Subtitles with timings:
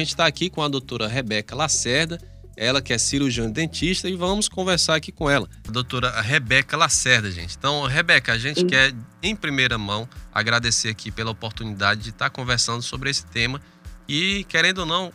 [0.00, 2.20] A gente está aqui com a doutora Rebeca Lacerda,
[2.56, 5.48] ela que é cirurgiã dentista, e vamos conversar aqui com ela.
[5.66, 7.56] A doutora Rebeca Lacerda, gente.
[7.56, 8.68] Então, Rebeca, a gente Sim.
[8.68, 13.60] quer, em primeira mão, agradecer aqui pela oportunidade de estar conversando sobre esse tema.
[14.08, 15.12] E, querendo ou não,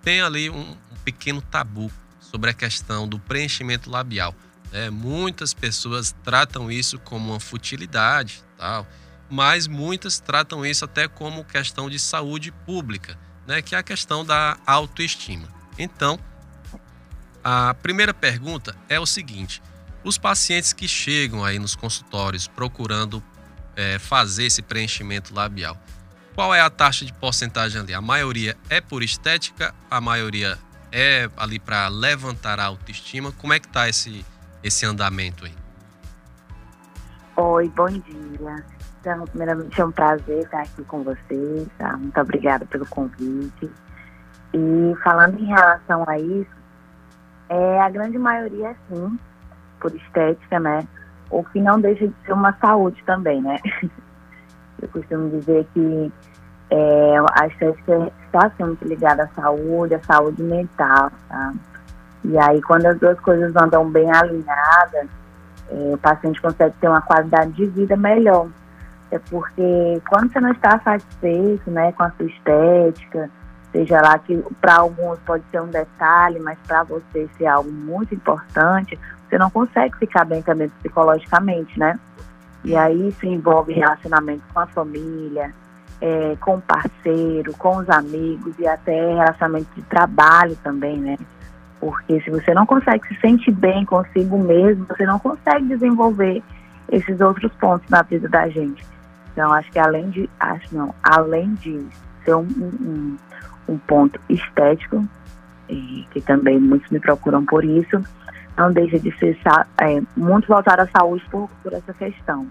[0.00, 4.34] tem ali um, um pequeno tabu sobre a questão do preenchimento labial.
[4.72, 8.88] É, muitas pessoas tratam isso como uma futilidade, tal,
[9.28, 14.24] mas muitas tratam isso até como questão de saúde pública né, que é a questão
[14.24, 15.48] da autoestima.
[15.78, 16.18] Então,
[17.42, 19.62] a primeira pergunta é o seguinte:
[20.04, 23.22] os pacientes que chegam aí nos consultórios procurando
[23.74, 25.76] é, fazer esse preenchimento labial,
[26.34, 27.92] qual é a taxa de porcentagem ali?
[27.92, 30.58] A maioria é por estética, a maioria
[30.90, 33.32] é ali para levantar a autoestima.
[33.32, 34.24] Como é que está esse,
[34.62, 35.54] esse andamento aí?
[37.36, 38.64] Oi, bom dia.
[39.02, 41.96] Então, primeiramente é um prazer estar aqui com vocês, tá?
[41.96, 43.68] Muito obrigada pelo convite.
[44.54, 46.50] E falando em relação a isso,
[47.48, 49.18] é, a grande maioria é sim,
[49.80, 50.86] por estética, né?
[51.32, 53.58] O que não deixa de ser uma saúde também, né?
[54.80, 56.12] Eu costumo dizer que
[56.70, 61.54] é, a estética está sempre ligada à saúde, à saúde mental, tá?
[62.24, 65.08] E aí, quando as duas coisas andam bem alinhadas,
[65.68, 68.46] é, o paciente consegue ter uma qualidade de vida melhor.
[69.12, 73.28] É porque quando você não está satisfeito né, com a sua estética,
[73.70, 78.14] seja lá que para alguns pode ser um detalhe, mas para você ser algo muito
[78.14, 82.00] importante, você não consegue ficar bem também psicologicamente, né?
[82.64, 85.52] E aí isso envolve relacionamento com a família,
[86.00, 91.18] é, com o parceiro, com os amigos e até relacionamento de trabalho também, né?
[91.78, 96.42] Porque se você não consegue se sentir bem consigo mesmo, você não consegue desenvolver
[96.90, 98.82] esses outros pontos na vida da gente.
[99.32, 101.86] Então, acho que além de, acho não, além de
[102.24, 103.16] ser um, um,
[103.68, 105.06] um ponto estético,
[105.68, 108.02] e que também muitos me procuram por isso,
[108.56, 109.38] não deixa de ser
[109.80, 112.46] é, muito voltado à saúde por, por essa questão.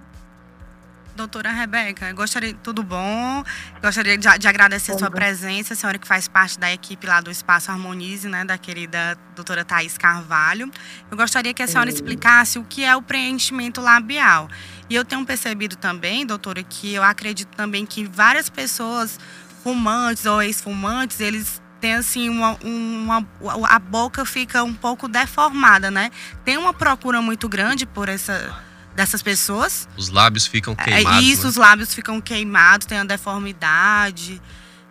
[1.15, 3.43] Doutora Rebeca, gostaria, tudo bom?
[3.81, 7.19] Gostaria de, de agradecer a sua presença, a senhora que faz parte da equipe lá
[7.19, 10.71] do Espaço Harmonize, né, da querida doutora Thais Carvalho.
[11.11, 14.47] Eu gostaria que a senhora explicasse o que é o preenchimento labial.
[14.91, 19.17] E eu tenho percebido também, doutora, que eu acredito também que várias pessoas
[19.63, 23.25] fumantes ou ex-fumantes, eles têm assim uma, uma,
[23.69, 26.11] a boca fica um pouco deformada, né?
[26.43, 28.53] Tem uma procura muito grande por essa
[28.93, 29.87] dessas pessoas.
[29.95, 31.19] Os lábios ficam é, queimados.
[31.19, 31.49] É, isso, né?
[31.49, 34.41] os lábios ficam queimados, tem a deformidade.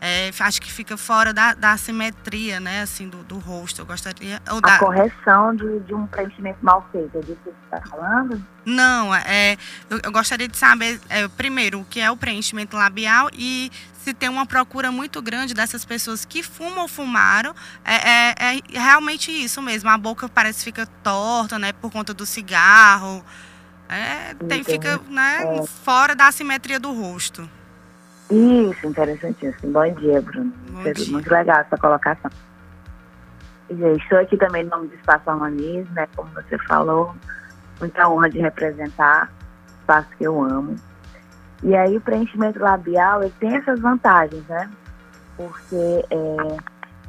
[0.01, 3.83] É, acho que fica fora da, da simetria, né, assim, do, do rosto.
[3.83, 4.41] Eu gostaria.
[4.51, 4.77] Ou da...
[4.77, 8.43] A correção de, de um preenchimento mal feito, é disso que você está falando?
[8.65, 9.59] Não, é,
[9.91, 13.71] eu, eu gostaria de saber, é, primeiro, o que é o preenchimento labial e
[14.03, 17.55] se tem uma procura muito grande dessas pessoas que fumam ou fumaram.
[17.85, 19.91] É, é, é realmente isso mesmo.
[19.91, 23.23] A boca parece que fica torta, né, por conta do cigarro.
[23.87, 25.67] É, tem, fica né, é.
[25.67, 27.51] fora da simetria do rosto.
[28.31, 29.73] Isso, interessantíssimo.
[29.73, 30.53] Bom dia, Bruno.
[30.71, 31.13] Bom dia.
[31.13, 32.31] Muito legal essa colocação.
[33.69, 36.07] estou aqui também no nome do Espaço Harmonize, né?
[36.15, 37.15] Como você falou,
[37.81, 39.31] muita honra de representar
[39.69, 40.77] o espaço que eu amo.
[41.63, 44.71] E aí o preenchimento labial ele tem essas vantagens, né?
[45.37, 46.57] Porque é,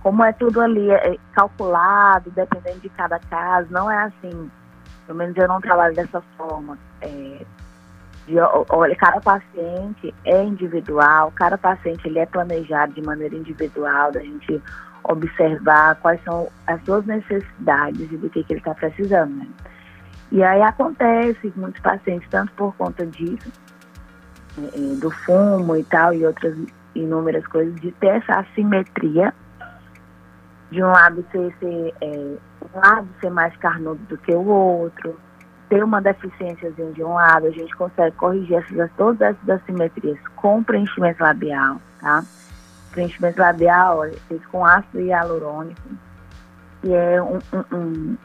[0.01, 4.49] como é tudo ali é calculado, dependendo de cada caso, não é assim
[5.11, 6.77] pelo menos eu não trabalho dessa forma.
[7.01, 7.45] É,
[8.27, 8.35] de,
[8.69, 14.61] olha, cada paciente é individual, cada paciente ele é planejado de maneira individual, da gente
[15.03, 19.35] observar quais são as suas necessidades e do que, que ele está precisando.
[19.35, 19.47] Né?
[20.31, 23.51] E aí acontece muitos pacientes, tanto por conta disso,
[24.57, 26.57] é, é, do fumo e tal, e outras
[26.95, 29.33] inúmeras coisas, de ter essa assimetria
[30.69, 32.37] de um lado ser, ser é,
[32.73, 35.19] um lado ser mais carnudo do que o outro,
[35.71, 40.61] ter uma deficiência de um lado, a gente consegue corrigir essas, todas essas assimetrias com
[40.61, 42.25] preenchimento labial, tá?
[42.91, 45.81] Preenchimento labial é feito com ácido hialurônico,
[46.81, 48.17] que é um, um, um,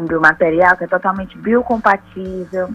[0.00, 2.68] um material que é totalmente biocompatível,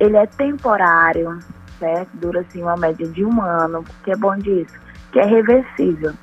[0.00, 1.38] ele é temporário,
[1.78, 2.08] certo?
[2.14, 4.74] Dura assim uma média de um ano, que é bom disso,
[5.12, 6.14] que é reversível.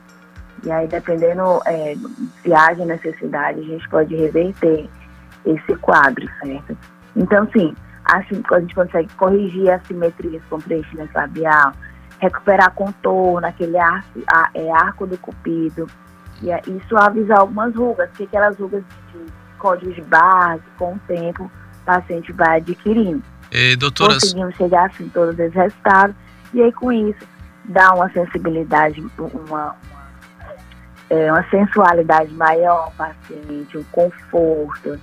[0.64, 1.94] E aí, dependendo é,
[2.42, 4.90] se haja necessidade, a gente pode reverter
[5.46, 6.76] esse quadro, certo?
[7.16, 7.76] Então, sim,
[8.06, 11.74] assim, a gente consegue corrigir as simetrias com preenchimento labial,
[12.20, 14.20] recuperar contorno, aquele arco,
[14.54, 15.88] é, arco do cupido,
[16.42, 19.26] e, e suavizar algumas rugas, que aquelas rugas de
[19.58, 23.24] código de barra, com o tempo, o paciente vai adquirindo.
[23.52, 24.14] E, doutora...
[24.14, 26.16] Conseguimos chegar assim, todos esses resultados,
[26.54, 27.28] e aí com isso,
[27.66, 29.76] dá uma sensibilidade, uma
[31.12, 34.98] é, uma sensualidade maior ao paciente, um conforto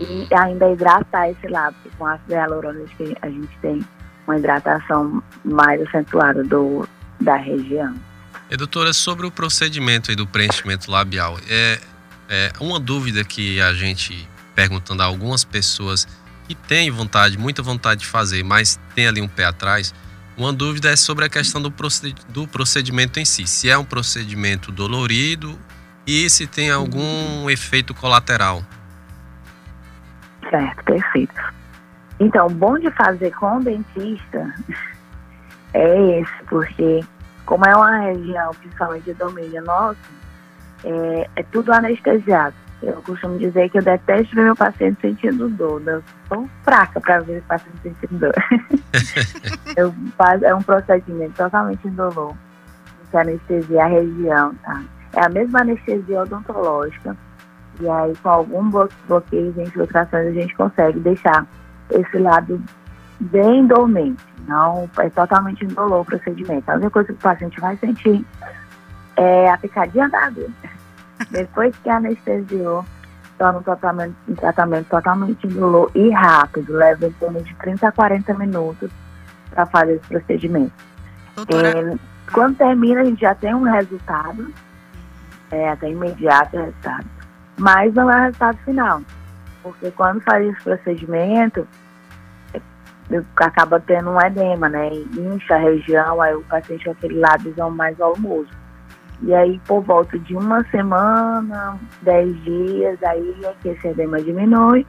[0.00, 2.90] e ainda hidratar esse lábio, com ácido hialurônico
[3.22, 3.84] a gente tem
[4.26, 6.88] uma hidratação mais acentuada do,
[7.20, 7.94] da região.
[8.50, 11.80] E doutora, sobre o procedimento do preenchimento labial, é,
[12.28, 16.06] é uma dúvida que a gente perguntando a algumas pessoas
[16.46, 19.94] que têm vontade, muita vontade de fazer, mas tem ali um pé atrás,
[20.36, 23.46] uma dúvida é sobre a questão do procedimento em si.
[23.46, 25.58] Se é um procedimento dolorido
[26.06, 28.64] e se tem algum efeito colateral.
[30.54, 31.54] Certo, perfeito.
[32.20, 34.54] Então, bom de fazer com o dentista
[35.74, 37.00] é esse, porque
[37.44, 39.98] como é uma região, principalmente de domínio nosso,
[40.84, 42.54] é, é, tudo anestesiado.
[42.80, 45.80] Eu costumo dizer que eu detesto ver meu paciente sentindo dor.
[45.80, 45.94] Né?
[45.94, 48.34] Eu sou fraca para ver o paciente sentindo dor.
[49.76, 49.92] eu
[50.42, 52.32] é um procedimento totalmente indolor.
[53.10, 54.82] Que anestesia a região, tá?
[55.14, 57.16] É a mesma anestesia odontológica.
[57.80, 61.46] E aí, com algum bloqueio de infiltrações, a gente consegue deixar
[61.90, 62.62] esse lado
[63.20, 64.22] bem dormente.
[64.46, 66.70] Não é totalmente indolor o procedimento.
[66.70, 68.24] A única coisa que o paciente vai sentir
[69.16, 70.50] é a picadinha da agulha.
[71.30, 72.84] Depois que anestesiou,
[73.38, 76.72] torna um tratamento, um tratamento totalmente indolor e rápido.
[76.72, 78.90] Leva em torno de 30 a 40 minutos
[79.50, 80.72] para fazer esse procedimento.
[81.48, 81.96] É,
[82.32, 84.52] quando termina, a gente já tem um resultado,
[85.50, 87.06] é, até imediato o resultado,
[87.58, 89.02] mas não é o resultado final.
[89.62, 91.66] Porque quando faz esse procedimento,
[93.36, 94.90] acaba tendo um edema, né?
[94.92, 98.50] Incha a região, aí o paciente com aquele lábio mais volumoso.
[99.22, 104.86] E aí, por volta de uma semana, dez dias, aí é que esse edema diminui.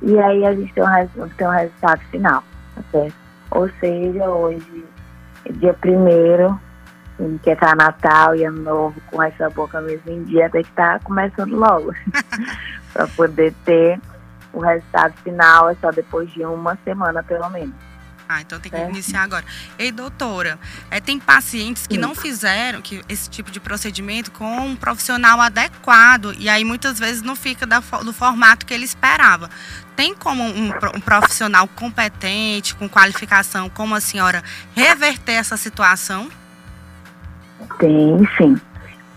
[0.00, 2.42] E aí a gente tem um, tem um resultado final,
[2.90, 3.06] tá?
[3.52, 4.84] Ou seja, hoje,
[5.50, 6.58] dia primeiro,
[7.42, 10.70] que é tá Natal e Ano Novo, com essa boca mesmo em dia, tem que
[10.70, 11.92] estar tá começando logo.
[12.92, 13.98] para poder ter
[14.52, 17.74] o resultado final é só depois de uma semana, pelo menos.
[18.28, 18.88] Ah, então tem que é.
[18.88, 19.44] iniciar agora.
[19.78, 20.58] Ei, doutora,
[20.90, 22.00] é, tem pacientes que Sim.
[22.00, 27.20] não fizeram que, esse tipo de procedimento com um profissional adequado e aí muitas vezes
[27.20, 29.50] não fica da, do formato que ele esperava.
[29.94, 34.42] Tem como um, um, profissional competente, com qualificação, como a senhora,
[34.74, 36.30] reverter essa situação?
[37.78, 38.56] Tem, sim.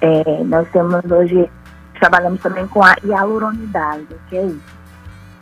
[0.01, 1.49] É, nós temos hoje,
[1.99, 4.75] trabalhamos também com a hialuronidase, que é isso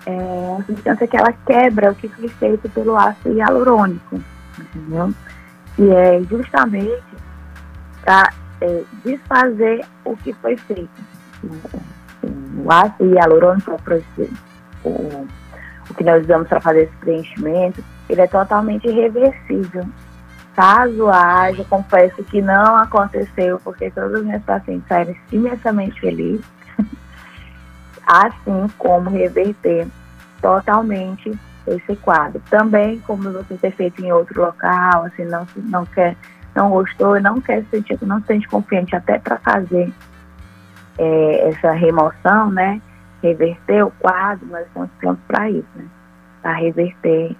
[0.05, 4.21] é a substância que ela quebra o que foi feito pelo ácido hialurônico,
[4.59, 5.13] entendeu?
[5.77, 7.03] E é justamente
[8.03, 8.29] para
[8.61, 10.89] é, desfazer o que foi feito.
[12.63, 13.79] O ácido hialurônico,
[14.83, 14.89] o,
[15.89, 19.85] o, que nós usamos para fazer esse preenchimento, ele é totalmente irreversível.
[20.55, 26.45] Caso haja, confesso que não aconteceu, porque todos os meus pacientes saíram imensamente felizes
[28.05, 29.88] assim como reverter
[30.41, 31.31] totalmente
[31.65, 32.41] esse quadro.
[32.50, 36.15] Também, como você ter feito em outro local, assim, não, não quer,
[36.55, 39.91] não gostou, não quer sentir, não se sente confiante até para fazer
[40.97, 42.81] é, essa remoção, né?
[43.21, 45.85] Reverter o quadro, nós estamos prontos para isso, né?
[46.41, 47.35] Para reverter,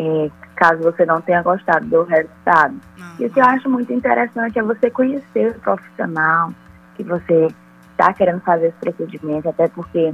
[0.00, 2.74] é, caso você não tenha gostado do resultado.
[2.98, 3.14] Uhum.
[3.18, 6.50] E o que eu acho muito interessante é você conhecer o profissional
[6.96, 7.48] que você
[7.92, 10.12] está querendo fazer esse procedimento, até porque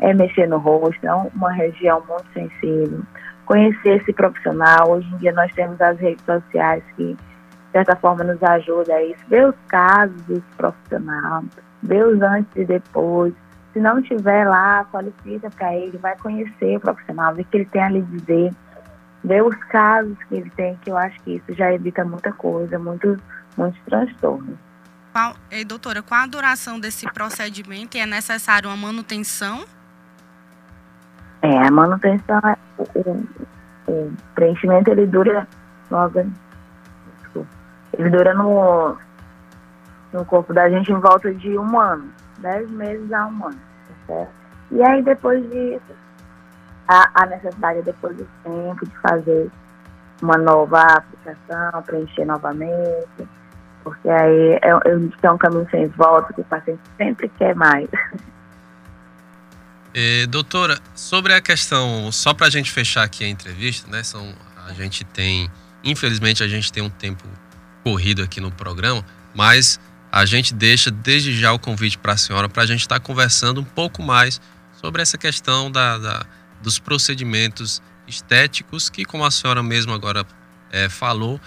[0.00, 3.00] é mexer no rosto, é uma região muito sensível.
[3.44, 8.24] Conhecer esse profissional, hoje em dia nós temos as redes sociais que, de certa forma,
[8.24, 9.20] nos ajuda a isso.
[9.28, 11.44] Ver os casos desse profissional,
[11.82, 13.32] ver os antes e depois.
[13.72, 17.66] Se não tiver lá, solicita para ele, vai conhecer o profissional, ver o que ele
[17.66, 18.50] tem a lhe dizer,
[19.26, 22.78] ver os casos que ele tem, que eu acho que isso já evita muita coisa,
[22.78, 23.18] muitos,
[23.56, 24.56] muitos transtornos.
[25.12, 29.64] Qual, e, doutora, qual a duração desse procedimento e é necessário uma manutenção?
[31.42, 33.26] É, a manutenção, é, o,
[33.90, 35.48] o preenchimento ele dura
[35.90, 36.20] logo,
[37.98, 38.96] ele dura no,
[40.12, 43.94] no corpo da gente em volta de um ano, dez meses a um ano, tá
[44.06, 44.32] certo?
[44.70, 46.05] E aí depois disso,
[46.88, 49.50] a, a necessidade depois do tempo de fazer
[50.22, 53.28] uma nova aplicação, preencher novamente,
[53.82, 54.70] porque aí é,
[55.22, 57.88] é um caminho sem volta, que o paciente sempre quer mais.
[59.94, 64.02] É, doutora, sobre a questão, só para a gente fechar aqui a entrevista, né?
[64.02, 64.34] São,
[64.66, 65.50] a gente tem,
[65.82, 67.24] infelizmente, a gente tem um tempo
[67.82, 69.80] corrido aqui no programa, mas
[70.12, 73.00] a gente deixa desde já o convite para a senhora para a gente estar tá
[73.00, 74.40] conversando um pouco mais
[74.74, 76.26] sobre essa questão da, da,
[76.62, 80.26] dos procedimentos estéticos que, como a senhora mesmo agora
[80.70, 81.40] é, falou,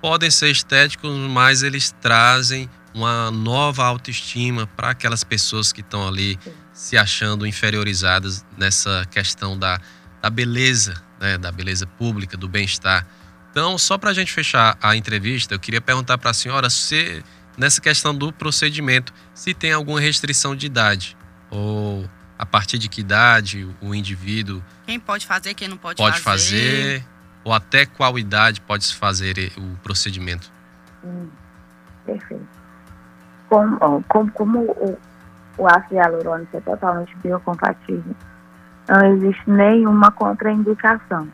[0.00, 6.38] podem ser estéticos, mas eles trazem uma nova autoestima para aquelas pessoas que estão ali
[6.72, 9.80] se achando inferiorizadas nessa questão da,
[10.22, 13.06] da beleza, né, da beleza pública, do bem-estar.
[13.50, 17.22] Então, só para a gente fechar a entrevista, eu queria perguntar para a senhora se,
[17.56, 21.16] nessa questão do procedimento, se tem alguma restrição de idade
[21.50, 24.62] ou a partir de que idade o indivíduo.
[24.86, 27.00] Quem pode fazer, quem não pode, pode fazer.
[27.00, 30.52] fazer ou até qual idade pode se fazer o procedimento?
[31.02, 31.28] Hum,
[32.04, 32.46] perfeito.
[33.48, 34.98] Como, como, como o,
[35.56, 38.14] o ácido hialurônico é totalmente biocompatível,
[38.86, 41.26] não existe nenhuma contraindicação,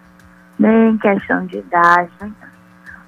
[0.59, 2.13] nem questão de idade.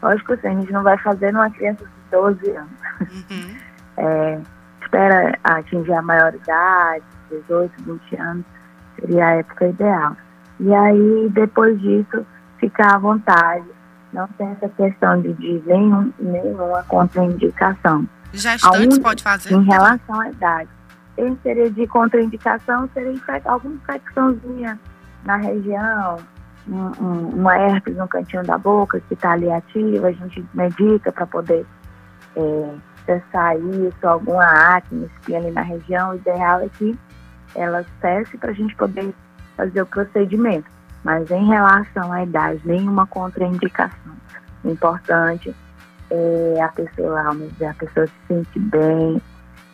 [0.02, 2.70] Lógico que assim, a gente não vai fazer numa criança de 12 anos.
[3.00, 3.56] Uhum.
[3.98, 4.38] É,
[4.82, 8.44] espera atingir a maioridade, 18, 20 anos,
[8.98, 10.16] seria a época ideal.
[10.60, 12.26] E aí, depois disso,
[12.58, 13.66] ficar à vontade.
[14.12, 18.06] Não tem essa questão de, de nenhum, nenhuma contraindicação.
[18.32, 19.54] Gestantes pode fazer?
[19.54, 20.70] Em relação à idade.
[21.18, 24.78] Em seria de contraindicação, seria alguma infecçãozinha
[25.24, 26.18] na região,
[26.68, 31.12] um, um, uma herpes no cantinho da boca que está ali ativa, a gente medica
[31.12, 31.64] para poder
[32.36, 34.44] é, cessar isso, alguma
[34.76, 36.10] acne, espinha ali na região.
[36.10, 36.98] O ideal é que
[37.56, 39.12] ela cesse para a gente poder
[39.56, 40.70] fazer o procedimento.
[41.02, 44.12] Mas em relação à idade, nenhuma contraindicação.
[44.64, 45.54] O importante
[46.10, 49.20] é a pessoa, a pessoa se sente bem,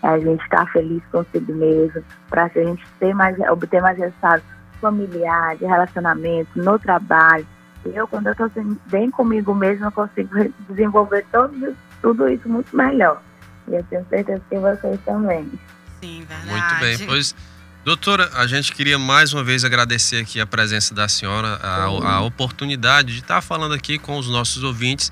[0.02, 3.98] é a gente estar tá feliz consigo mesmo, para a gente ter mais, obter mais
[3.98, 4.44] resultados
[4.80, 7.46] familiares, de relacionamento, no trabalho.
[7.86, 8.50] Eu, quando eu estou
[8.90, 10.30] bem comigo mesmo, eu consigo
[10.68, 13.20] desenvolver todo, tudo isso muito melhor.
[13.68, 15.50] E eu tenho certeza que vocês também.
[16.00, 16.50] Sim, verdade.
[16.50, 17.34] Muito bem, pois
[17.84, 22.20] Doutora, a gente queria mais uma vez agradecer aqui a presença da senhora, a, a
[22.20, 25.10] oportunidade de estar falando aqui com os nossos ouvintes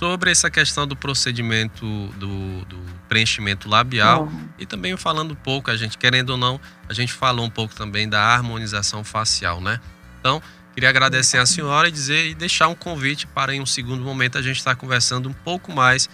[0.00, 2.76] sobre essa questão do procedimento do, do
[3.08, 4.48] preenchimento labial uhum.
[4.58, 7.72] e também falando um pouco, a gente querendo ou não, a gente falou um pouco
[7.76, 9.78] também da harmonização facial, né?
[10.18, 10.42] Então,
[10.74, 14.36] queria agradecer a senhora e dizer e deixar um convite para em um segundo momento
[14.38, 16.08] a gente estar conversando um pouco mais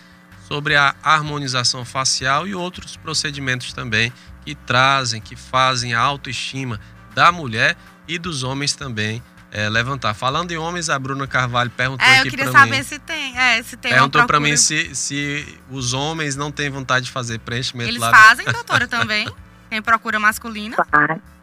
[0.47, 4.13] sobre a harmonização facial e outros procedimentos também
[4.45, 6.79] que trazem, que fazem a autoestima
[7.15, 10.13] da mulher e dos homens também é, levantar.
[10.15, 12.43] Falando em homens, a Bruna Carvalho perguntou é, aqui para mim.
[12.43, 16.35] Eu queria saber se tem, é, se tem Perguntou para mim se, se os homens
[16.35, 18.11] não têm vontade de fazer preenchimento Eles lá.
[18.11, 19.33] fazem, doutora, também?
[19.71, 20.77] Tem procura masculina?
[20.91, 21.34] Faz.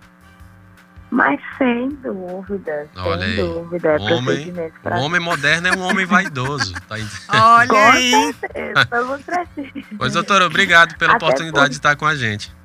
[1.11, 3.35] Mas sem dúvida, Olha sem aí.
[3.35, 3.89] dúvida.
[3.89, 4.97] É homem, pra...
[4.97, 6.73] O homem moderno é um homem vaidoso.
[6.87, 6.95] Tá
[7.33, 8.33] Olha aí.
[8.39, 8.87] Certeza,
[9.97, 11.69] pois, doutora, obrigado pela Até oportunidade por...
[11.69, 12.55] de estar com a gente.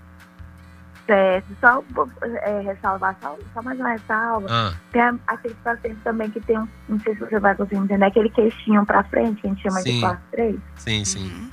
[1.06, 1.84] Certo, só
[2.22, 4.46] é, ressalvar, só, só mais uma ressalva.
[4.48, 4.74] Ah.
[4.92, 8.30] Tem aqueles pacientes também que tem um, não sei se você vai conseguir entender, aquele
[8.30, 9.94] queixinho pra frente, que a gente chama sim.
[9.94, 10.56] de classe 3.
[10.76, 11.30] Sim, sim.
[11.30, 11.50] Uhum.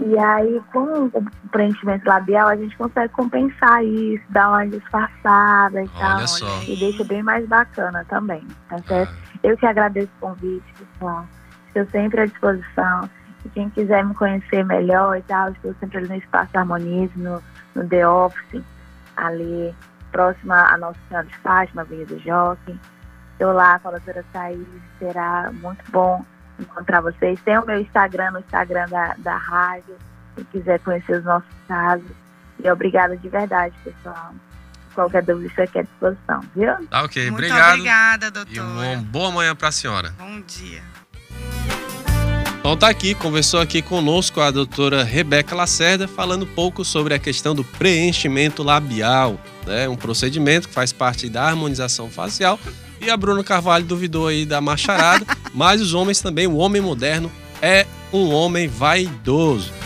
[0.00, 5.90] E aí, com o preenchimento labial, a gente consegue compensar isso, dar uma disfarçada e
[5.94, 6.28] Olha tal.
[6.28, 6.62] Só.
[6.62, 9.12] E deixa bem mais bacana também, tá certo?
[9.12, 9.38] Ah.
[9.42, 11.26] Eu que agradeço o convite, pessoal.
[11.66, 13.10] Estou sempre à disposição.
[13.44, 17.42] E quem quiser me conhecer melhor e tal, estou sempre ali no Espaço Harmonize, no,
[17.74, 18.62] no The Office
[19.18, 19.74] ali
[20.10, 22.78] próxima a Nossa Senhora de Fátima, Avenida Jockey.
[23.32, 24.66] Estou lá com a doutora Thaís,
[24.98, 26.24] será muito bom
[26.58, 27.40] encontrar vocês.
[27.44, 29.96] Tem o meu Instagram, no Instagram da, da rádio,
[30.36, 32.10] se quiser conhecer os nossos casos.
[32.62, 34.32] E obrigada de verdade, pessoal.
[34.94, 36.88] Qualquer dúvida, estou aqui à disposição, viu?
[36.88, 37.72] Tá ok, muito obrigado.
[37.74, 38.56] obrigada, doutora.
[38.56, 40.12] E uma boa manhã para a senhora.
[40.18, 40.82] Bom dia.
[42.58, 47.18] Então tá aqui, conversou aqui conosco a doutora Rebeca Lacerda, falando um pouco sobre a
[47.18, 49.88] questão do preenchimento labial, né?
[49.88, 52.58] Um procedimento que faz parte da harmonização facial.
[53.00, 57.30] E a Bruna Carvalho duvidou aí da macharada, mas os homens também, o homem moderno
[57.62, 59.78] é um homem vaidoso.